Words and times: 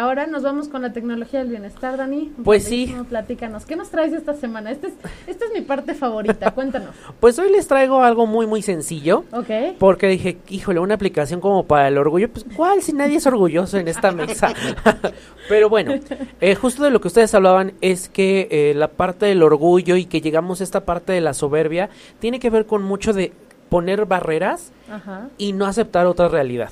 Ahora 0.00 0.26
nos 0.26 0.42
vamos 0.42 0.68
con 0.68 0.80
la 0.80 0.94
tecnología 0.94 1.40
del 1.40 1.50
bienestar, 1.50 1.98
Dani. 1.98 2.32
Pues 2.42 2.64
sí. 2.64 2.96
Platícanos, 3.10 3.66
¿qué 3.66 3.76
nos 3.76 3.90
traes 3.90 4.14
esta 4.14 4.32
semana? 4.32 4.70
Esta 4.70 4.86
es, 4.86 4.94
esta 5.26 5.44
es 5.44 5.52
mi 5.52 5.60
parte 5.60 5.92
favorita, 5.92 6.50
cuéntanos. 6.54 6.94
Pues 7.20 7.38
hoy 7.38 7.52
les 7.52 7.68
traigo 7.68 8.02
algo 8.02 8.26
muy, 8.26 8.46
muy 8.46 8.62
sencillo. 8.62 9.24
¿Ok? 9.30 9.76
Porque 9.78 10.08
dije, 10.08 10.38
híjole, 10.48 10.80
una 10.80 10.94
aplicación 10.94 11.42
como 11.42 11.64
para 11.64 11.88
el 11.88 11.98
orgullo. 11.98 12.30
Pues, 12.30 12.46
¿cuál 12.56 12.80
si 12.80 12.94
nadie 12.94 13.16
es 13.16 13.26
orgulloso 13.26 13.76
en 13.76 13.88
esta 13.88 14.10
mesa? 14.10 14.54
Pero 15.50 15.68
bueno, 15.68 15.92
eh, 16.40 16.54
justo 16.54 16.82
de 16.82 16.90
lo 16.90 17.02
que 17.02 17.08
ustedes 17.08 17.34
hablaban 17.34 17.74
es 17.82 18.08
que 18.08 18.48
eh, 18.50 18.72
la 18.74 18.88
parte 18.88 19.26
del 19.26 19.42
orgullo 19.42 19.96
y 19.96 20.06
que 20.06 20.22
llegamos 20.22 20.62
a 20.62 20.64
esta 20.64 20.86
parte 20.86 21.12
de 21.12 21.20
la 21.20 21.34
soberbia 21.34 21.90
tiene 22.20 22.40
que 22.40 22.48
ver 22.48 22.64
con 22.64 22.82
mucho 22.82 23.12
de 23.12 23.32
poner 23.70 24.04
barreras 24.04 24.72
Ajá. 24.90 25.28
y 25.38 25.54
no 25.54 25.64
aceptar 25.64 26.06
otra 26.06 26.28
realidad. 26.28 26.70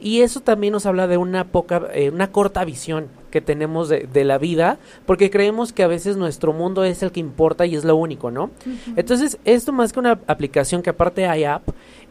Y 0.00 0.22
eso 0.22 0.40
también 0.40 0.72
nos 0.72 0.86
habla 0.86 1.06
de 1.06 1.18
una 1.18 1.44
poca, 1.44 1.82
eh, 1.94 2.10
una 2.10 2.32
corta 2.32 2.64
visión 2.64 3.06
que 3.30 3.40
tenemos 3.40 3.88
de, 3.88 4.08
de 4.12 4.24
la 4.24 4.38
vida, 4.38 4.78
porque 5.06 5.30
creemos 5.30 5.72
que 5.72 5.84
a 5.84 5.86
veces 5.86 6.16
nuestro 6.16 6.52
mundo 6.52 6.82
es 6.82 7.02
el 7.04 7.12
que 7.12 7.20
importa 7.20 7.64
y 7.64 7.76
es 7.76 7.84
lo 7.84 7.94
único, 7.94 8.32
¿no? 8.32 8.50
Entonces, 8.96 9.38
esto 9.44 9.72
más 9.72 9.92
que 9.92 10.00
una 10.00 10.18
aplicación 10.26 10.82
que 10.82 10.90
aparte 10.90 11.28
hay 11.28 11.44
app, 11.44 11.62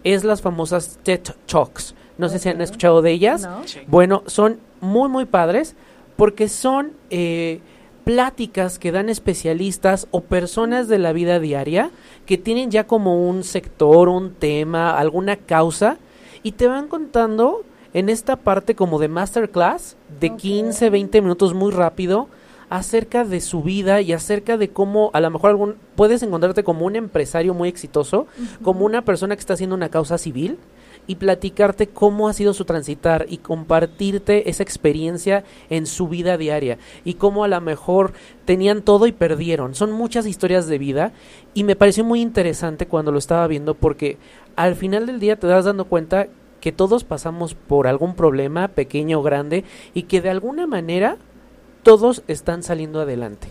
es 0.04 0.24
las 0.24 0.42
famosas 0.42 0.98
TED 1.04 1.22
Talks. 1.46 1.94
No 2.18 2.30
sé 2.30 2.40
si 2.40 2.50
han 2.50 2.62
escuchado 2.62 3.02
de 3.02 3.12
ellas. 3.12 3.42
¿No? 3.42 3.62
Bueno, 3.88 4.24
son 4.28 4.60
muy, 4.80 5.10
muy 5.10 5.26
padres 5.26 5.76
porque 6.16 6.48
son 6.48 6.94
eh, 7.10 7.60
pláticas 8.04 8.80
que 8.80 8.92
dan 8.92 9.10
especialistas 9.10 10.08
o 10.12 10.22
personas 10.22 10.88
de 10.88 11.00
la 11.00 11.14
vida 11.14 11.40
diaria 11.40 11.92
que 12.26 12.38
tienen 12.38 12.72
ya 12.72 12.86
como 12.86 13.28
un 13.28 13.44
sector, 13.44 14.10
un 14.10 14.34
tema, 14.34 14.98
alguna 14.98 15.36
causa 15.36 15.98
y 16.44 16.54
te 16.54 16.68
van 16.68 16.88
contando 16.88 17.64
en 17.94 18.10
esta 18.10 18.36
parte 18.36 18.76
como 18.76 19.00
de 19.00 19.08
masterclass 19.08 19.96
de 20.20 20.32
Ok. 20.32 20.38
15, 20.38 20.90
20 20.90 21.22
minutos 21.22 21.54
muy 21.54 21.72
rápido 21.72 22.28
acerca 22.70 23.26
de 23.26 23.42
su 23.42 23.62
vida 23.62 24.00
y 24.00 24.14
acerca 24.14 24.56
de 24.56 24.70
cómo 24.70 25.12
a 25.14 25.20
lo 25.20 25.30
mejor 25.30 25.50
algún 25.50 25.76
puedes 25.96 26.24
encontrarte 26.24 26.64
como 26.64 26.86
un 26.86 26.96
empresario 26.96 27.54
muy 27.54 27.68
exitoso, 27.68 28.28
como 28.64 28.86
una 28.86 29.02
persona 29.02 29.36
que 29.36 29.42
está 29.42 29.56
haciendo 29.56 29.76
una 29.76 29.90
causa 29.90 30.18
civil 30.18 30.58
y 31.12 31.16
platicarte 31.16 31.88
cómo 31.88 32.30
ha 32.30 32.34
sido 32.34 32.54
su 32.54 32.64
transitar 32.64 33.26
y 33.28 33.40
compartirte 33.40 34.50
esa 34.50 34.64
experiencia 34.64 35.44
en 35.70 35.86
su 35.86 36.08
vida 36.08 36.38
diaria 36.38 36.78
y 37.04 37.16
cómo 37.16 37.44
a 37.44 37.50
lo 37.50 37.60
mejor 37.60 38.14
tenían 38.46 38.82
todo 38.82 39.08
y 39.08 39.12
perdieron. 39.12 39.76
Son 39.76 39.92
muchas 39.92 40.26
historias 40.26 40.68
de 40.68 40.78
vida 40.78 41.12
y 41.54 41.66
me 41.66 41.76
pareció 41.76 42.06
muy 42.06 42.22
interesante 42.22 42.88
cuando 42.88 43.12
lo 43.12 43.18
estaba 43.18 43.46
viendo 43.48 43.74
porque 43.76 44.20
al 44.56 44.76
final 44.76 45.06
del 45.06 45.20
día 45.20 45.36
te 45.36 45.48
das 45.48 45.66
dando 45.66 45.84
cuenta 45.84 46.30
que 46.62 46.72
todos 46.72 47.04
pasamos 47.04 47.56
por 47.56 47.88
algún 47.88 48.16
problema, 48.16 48.70
pequeño 48.70 49.20
o 49.20 49.24
grande, 49.24 49.66
y 49.94 50.04
que 50.04 50.22
de 50.22 50.30
alguna 50.30 50.66
manera 50.66 51.18
todos 51.84 52.24
están 52.30 52.64
saliendo 52.64 53.02
adelante. 53.02 53.50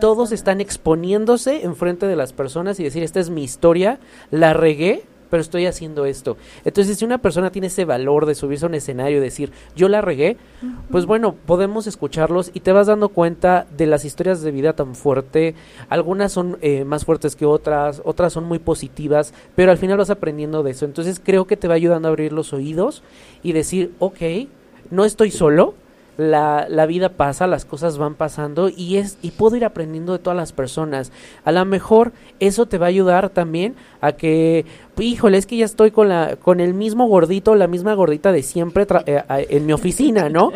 Todos 0.00 0.32
están 0.32 0.62
exponiéndose 0.62 1.64
enfrente 1.64 2.06
de 2.06 2.16
las 2.16 2.32
personas 2.32 2.80
y 2.80 2.84
decir, 2.84 3.02
esta 3.02 3.20
es 3.20 3.28
mi 3.28 3.44
historia, 3.44 3.98
la 4.30 4.54
regué, 4.54 5.04
pero 5.32 5.40
estoy 5.40 5.64
haciendo 5.64 6.04
esto. 6.04 6.36
Entonces, 6.62 6.98
si 6.98 7.06
una 7.06 7.16
persona 7.16 7.50
tiene 7.50 7.68
ese 7.68 7.86
valor 7.86 8.26
de 8.26 8.34
subirse 8.34 8.66
a 8.66 8.68
un 8.68 8.74
escenario 8.74 9.16
y 9.16 9.20
decir, 9.22 9.50
yo 9.74 9.88
la 9.88 10.02
regué, 10.02 10.36
pues 10.90 11.06
bueno, 11.06 11.36
podemos 11.46 11.86
escucharlos 11.86 12.50
y 12.52 12.60
te 12.60 12.70
vas 12.70 12.88
dando 12.88 13.08
cuenta 13.08 13.66
de 13.74 13.86
las 13.86 14.04
historias 14.04 14.42
de 14.42 14.50
vida 14.50 14.74
tan 14.74 14.94
fuerte. 14.94 15.54
Algunas 15.88 16.32
son 16.32 16.58
eh, 16.60 16.84
más 16.84 17.06
fuertes 17.06 17.34
que 17.34 17.46
otras, 17.46 18.02
otras 18.04 18.34
son 18.34 18.44
muy 18.44 18.58
positivas, 18.58 19.32
pero 19.56 19.70
al 19.70 19.78
final 19.78 19.96
vas 19.96 20.10
aprendiendo 20.10 20.62
de 20.62 20.72
eso. 20.72 20.84
Entonces, 20.84 21.18
creo 21.18 21.46
que 21.46 21.56
te 21.56 21.66
va 21.66 21.76
ayudando 21.76 22.08
a 22.08 22.10
abrir 22.10 22.34
los 22.34 22.52
oídos 22.52 23.02
y 23.42 23.52
decir, 23.52 23.94
ok, 24.00 24.20
no 24.90 25.06
estoy 25.06 25.30
solo, 25.30 25.76
la, 26.16 26.66
la 26.68 26.86
vida 26.86 27.10
pasa, 27.10 27.46
las 27.46 27.64
cosas 27.64 27.98
van 27.98 28.14
pasando 28.14 28.68
y 28.68 28.98
es 28.98 29.18
y 29.22 29.30
puedo 29.30 29.56
ir 29.56 29.64
aprendiendo 29.64 30.12
de 30.12 30.18
todas 30.18 30.36
las 30.36 30.52
personas. 30.52 31.10
A 31.44 31.52
lo 31.52 31.64
mejor 31.64 32.12
eso 32.38 32.66
te 32.66 32.78
va 32.78 32.86
a 32.86 32.88
ayudar 32.90 33.30
también 33.30 33.74
a 34.00 34.12
que, 34.12 34.66
híjole, 34.98 35.38
es 35.38 35.46
que 35.46 35.56
ya 35.56 35.64
estoy 35.64 35.90
con 35.90 36.08
la 36.08 36.36
con 36.36 36.60
el 36.60 36.74
mismo 36.74 37.06
gordito, 37.06 37.54
la 37.54 37.66
misma 37.66 37.94
gordita 37.94 38.30
de 38.32 38.42
siempre 38.42 38.86
tra- 38.86 39.02
eh, 39.06 39.46
en 39.50 39.66
mi 39.66 39.72
oficina, 39.72 40.28
¿no? 40.28 40.52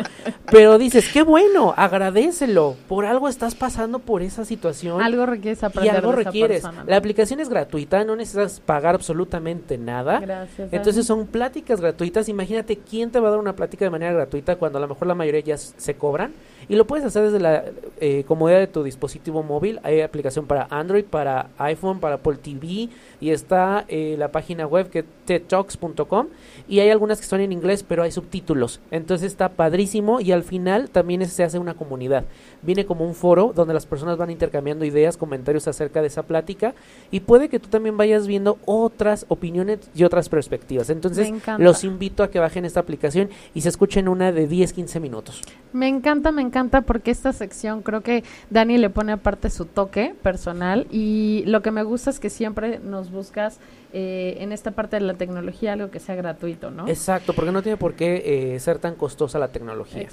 Pero 0.51 0.77
dices, 0.77 1.09
qué 1.11 1.23
bueno, 1.23 1.73
agradecelo, 1.75 2.75
por 2.87 3.05
algo 3.05 3.27
estás 3.27 3.55
pasando 3.55 3.99
por 3.99 4.21
esa 4.21 4.45
situación 4.45 5.01
Algo 5.01 5.25
requieres 5.25 5.61
y 5.61 5.65
aprender 5.65 5.95
algo 5.97 6.11
de 6.13 6.21
esa 6.21 6.29
requieres. 6.29 6.61
persona, 6.61 6.83
¿no? 6.83 6.89
La 6.89 6.97
aplicación 6.97 7.39
es 7.39 7.49
gratuita, 7.49 8.03
no 8.03 8.15
necesitas 8.15 8.59
pagar 8.59 8.95
absolutamente 8.95 9.77
nada. 9.77 10.19
Gracias. 10.19 10.71
Entonces 10.71 11.05
son 11.05 11.27
pláticas 11.27 11.81
gratuitas. 11.81 12.29
Imagínate 12.29 12.77
quién 12.77 13.11
te 13.11 13.19
va 13.19 13.27
a 13.29 13.31
dar 13.31 13.39
una 13.39 13.55
plática 13.55 13.85
de 13.85 13.91
manera 13.91 14.13
gratuita 14.13 14.55
cuando 14.55 14.77
a 14.77 14.81
lo 14.81 14.87
mejor 14.87 15.07
la 15.07 15.15
mayoría 15.15 15.41
ya 15.41 15.57
se 15.57 15.95
cobran. 15.95 16.33
Y 16.69 16.75
lo 16.75 16.85
puedes 16.85 17.05
hacer 17.05 17.23
desde 17.23 17.39
la 17.39 17.63
eh, 18.01 18.23
comodidad 18.27 18.59
de 18.59 18.67
tu 18.67 18.83
dispositivo 18.83 19.41
móvil. 19.41 19.79
Hay 19.83 20.01
aplicación 20.01 20.45
para 20.47 20.67
Android, 20.69 21.05
para 21.05 21.47
iPhone, 21.59 21.99
para 22.01 22.15
Apple 22.15 22.35
TV. 22.43 22.89
Y 23.21 23.29
está 23.31 23.85
eh, 23.87 24.15
la 24.17 24.26
página 24.31 24.65
web 24.67 24.89
que 24.89 25.03
tedtalks.com. 25.03 26.27
Y 26.67 26.79
hay 26.79 26.89
algunas 26.89 27.19
que 27.19 27.25
son 27.25 27.41
en 27.41 27.51
inglés, 27.51 27.83
pero 27.83 28.03
hay 28.03 28.11
subtítulos. 28.11 28.79
Entonces 28.91 29.31
está 29.31 29.49
padrísimo. 29.49 30.19
Y 30.19 30.31
al 30.31 30.43
final 30.43 30.89
también 30.89 31.25
se 31.27 31.43
hace 31.43 31.59
una 31.59 31.73
comunidad. 31.73 32.25
Viene 32.61 32.85
como 32.85 33.05
un 33.05 33.15
foro 33.15 33.53
donde 33.55 33.73
las 33.73 33.85
personas 33.85 34.17
van 34.17 34.29
intercambiando 34.29 34.85
ideas, 34.85 35.17
comentarios 35.17 35.67
acerca 35.67 36.01
de 36.01 36.07
esa 36.07 36.23
plática. 36.23 36.73
Y 37.11 37.21
puede 37.21 37.49
que 37.49 37.59
tú 37.59 37.69
también 37.69 37.97
vayas 37.97 38.27
viendo 38.27 38.57
otras 38.65 39.25
opiniones 39.29 39.79
y 39.95 40.03
otras 40.03 40.29
perspectivas. 40.29 40.89
Entonces, 40.89 41.31
los 41.57 41.83
invito 41.83 42.23
a 42.23 42.29
que 42.29 42.39
bajen 42.39 42.65
esta 42.65 42.79
aplicación 42.79 43.29
y 43.53 43.61
se 43.61 43.69
escuchen 43.69 44.07
una 44.07 44.31
de 44.31 44.47
10, 44.47 44.73
15 44.73 44.99
minutos. 44.99 45.41
Me 45.73 45.87
encanta, 45.87 46.31
me 46.31 46.41
encanta 46.41 46.81
porque 46.81 47.11
esta 47.11 47.33
sección 47.33 47.81
creo 47.81 48.01
que 48.01 48.23
Dani 48.49 48.77
le 48.77 48.89
pone 48.89 49.11
aparte 49.11 49.49
su 49.49 49.65
toque 49.65 50.15
personal 50.21 50.87
y 50.91 51.43
lo 51.45 51.61
que 51.61 51.71
me 51.71 51.83
gusta 51.83 52.09
es 52.09 52.19
que 52.19 52.29
siempre 52.29 52.79
nos 52.79 53.11
buscas 53.11 53.59
eh, 53.93 54.16
en 54.39 54.51
esta 54.51 54.71
parte 54.71 54.97
de 54.97 55.01
la 55.01 55.15
tecnología 55.15 55.73
algo 55.73 55.91
que 55.91 55.99
sea 55.99 56.15
gratuito, 56.15 56.71
¿no? 56.71 56.87
Exacto, 56.87 57.33
porque 57.33 57.51
no 57.51 57.61
tiene 57.61 57.77
por 57.77 57.93
qué 57.95 58.55
eh, 58.55 58.59
ser 58.59 58.79
tan 58.79 58.95
costosa 58.95 59.39
la 59.39 59.51
tecnología. 59.51 60.09